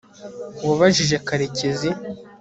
wabajije 0.67 1.15
karekezi 1.27 1.89